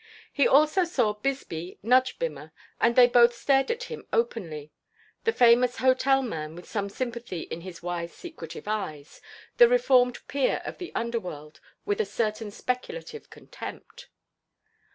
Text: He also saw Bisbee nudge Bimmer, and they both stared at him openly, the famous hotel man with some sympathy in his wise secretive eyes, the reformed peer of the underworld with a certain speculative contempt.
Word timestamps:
He 0.33 0.47
also 0.47 0.83
saw 0.83 1.13
Bisbee 1.13 1.77
nudge 1.83 2.17
Bimmer, 2.17 2.53
and 2.79 2.95
they 2.95 3.05
both 3.05 3.35
stared 3.35 3.69
at 3.69 3.83
him 3.83 4.07
openly, 4.11 4.71
the 5.25 5.31
famous 5.31 5.77
hotel 5.77 6.23
man 6.23 6.55
with 6.55 6.67
some 6.67 6.89
sympathy 6.89 7.41
in 7.41 7.61
his 7.61 7.83
wise 7.83 8.11
secretive 8.11 8.67
eyes, 8.67 9.21
the 9.57 9.69
reformed 9.69 10.17
peer 10.27 10.59
of 10.65 10.79
the 10.79 10.91
underworld 10.95 11.59
with 11.85 12.01
a 12.01 12.05
certain 12.05 12.49
speculative 12.49 13.29
contempt. 13.29 14.09